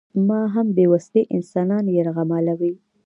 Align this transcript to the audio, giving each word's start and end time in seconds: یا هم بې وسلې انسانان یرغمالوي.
یا 0.29 0.39
هم 0.53 0.67
بې 0.75 0.85
وسلې 0.93 1.21
انسانان 1.35 1.85
یرغمالوي. 1.97 2.73